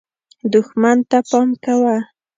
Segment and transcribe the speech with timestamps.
[0.53, 1.95] دښمن ته پام کوه.